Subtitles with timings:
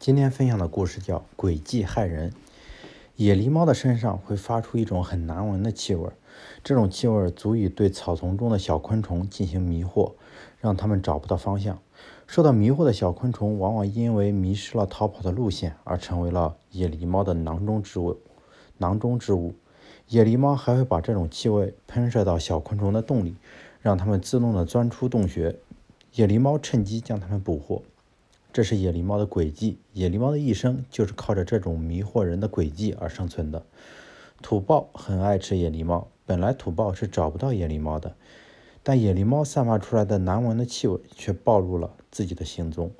[0.00, 2.30] 今天分享的故事叫《诡计害人》。
[3.16, 6.08] 野狸猫的身上会发出一种很难闻的气味，
[6.64, 10.14] 这种气味足以对草丛中的小昆虫进行迷惑，
[10.58, 11.78] 让它们找不到方向。
[12.26, 18.16] 受到迷惑的小昆虫往往因为迷失了逃跑的路线，而成为了野狸猫的囊中之物。
[18.78, 19.52] 囊中之物，
[20.08, 23.36] 野狸猫还会把这种气味喷射到小昆虫的洞里，
[23.82, 25.56] 让它们自动的钻出洞穴。
[26.14, 27.82] 野狸猫趁机将它们捕获。
[28.52, 33.64] 这是野狸猫的诡计，野狸猫的一生就是靠着这种迷惑人的诡计而生存的。
[34.42, 38.16] 土豹很爱吃野狸猫，本来土豹是找不到野狸猫的，
[38.82, 42.90] 但野狸猫散发出来的难闻的气味却暴露了自己的行踪。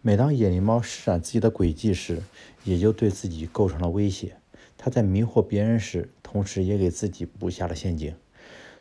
[0.00, 2.22] 每当野狸猫施展自己的诡计时，
[2.64, 4.36] 也就对自己构成了威胁。
[4.78, 8.14] 它在迷惑别人时，同时也给自己布下了陷阱。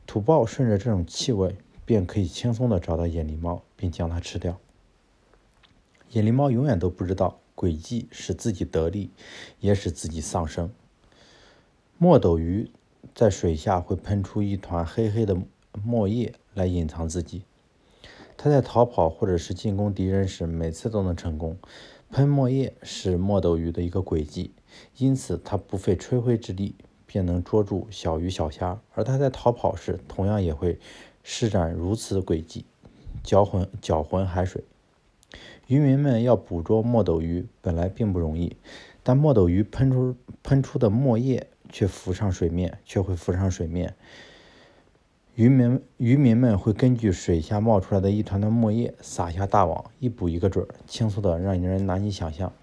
[0.07, 4.57] 土豹顺着这种气味，便可以轻松地找到野狸猫，并将它吃掉。
[6.15, 9.09] 野狸猫永远都不知道，诡计使自己得利，
[9.59, 10.71] 也使自己丧生。
[11.97, 12.71] 墨斗鱼
[13.13, 15.37] 在水下会喷出一团黑黑的
[15.83, 17.41] 墨液来隐藏自己。
[18.37, 21.57] 它在逃跑或者是进攻敌人时，每次都能成功。
[22.09, 24.51] 喷墨液是墨斗鱼的一个诡计，
[24.95, 28.79] 因此它不费吹灰之力便能捉住小鱼小虾。
[28.93, 30.79] 而它在逃跑时，同样也会
[31.23, 32.63] 施展如此诡计，
[33.21, 34.63] 搅浑搅浑海水。
[35.67, 38.55] 渔民们要捕捉墨斗鱼本来并不容易，
[39.01, 43.95] 但墨斗鱼喷出喷出的墨液却浮上水面，却会浮上水面。
[45.33, 52.53] 渔民渔民们会根据水下冒出来的一团团墨液撒下大网，一捕一个准儿，轻松的让人难以想象。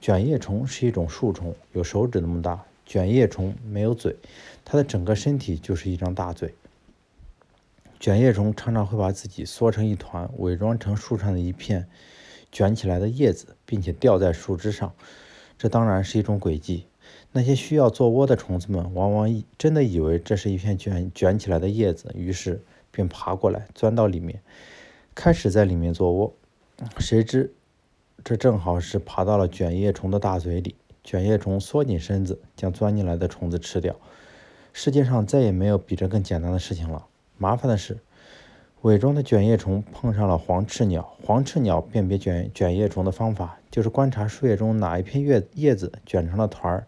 [0.00, 2.62] 卷叶虫是一种树虫，有手指那么大。
[2.84, 4.14] 卷叶虫没有嘴，
[4.64, 6.54] 它的整个身体就是一张大嘴。
[7.98, 11.88] 卷叶虫常常会把自己缩成一团，伪装成树上的一片。
[12.52, 14.92] 卷起来的叶子，并且吊在树枝上，
[15.58, 16.84] 这当然是一种诡计。
[17.32, 24.42] 那些需要做窝的虫子们，往往真的以为这是一片卷卷起来的叶子，于是便爬过来，钻到里面，
[25.14, 26.34] 开始在里面做窝。
[26.98, 27.54] 谁知，
[28.22, 30.74] 这正好是爬到了卷叶虫的大嘴里。
[31.02, 33.96] 卷叶虫缩紧身子，将钻进来的虫子吃掉。
[34.74, 37.06] 世界上再也没有比这更简单的事情了。
[37.38, 37.98] 麻烦的是。
[38.82, 41.14] 伪装的卷叶虫碰上了黄翅鸟。
[41.22, 46.86] 黄翅鸟辨别卷卷叶虫的方法，就是观察树叶中哪一片叶叶子卷成了团儿，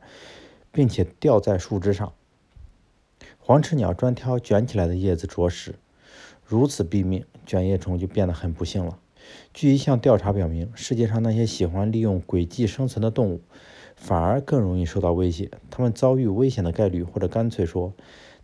[0.73, 2.13] 并且吊在树枝上。
[3.39, 5.77] 黄翅鸟专挑卷起来的叶子啄食，
[6.45, 8.99] 如此毙命，卷叶虫就变得很不幸了。
[9.53, 13.41] 据一项调查表明，世界上那些喜欢利用诡计生存的动物，
[13.95, 15.49] 反而更容易受到威胁。
[15.71, 17.93] 它们遭遇危险的概率，或者干脆说。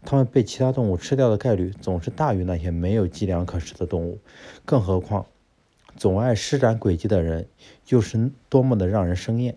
[0.03, 4.19] 它们被其他动物吃掉的概率总是大于那些没有伎俩可食的动物，
[4.65, 5.27] 更何况，
[5.97, 7.47] 总爱施展诡计的人
[7.88, 9.56] 又是多么的让人生厌。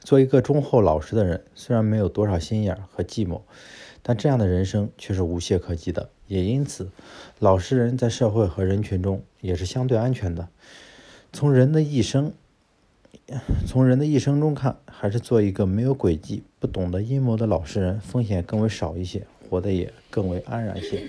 [0.00, 3.42] 做一个忠厚老实的人，虽然没有多少心眼和计谋，
[4.02, 6.10] 但这样的人生却是无懈可击的。
[6.26, 6.90] 也因此，
[7.38, 10.48] 老实人在社会和人群中也是相对安全的。
[11.32, 12.32] 从人的一生。
[13.66, 21.04] 从人的一生中看，还是做一个没有诡计、不懂得阴谋的老实人，风险更为少一些，活得也更为安然些。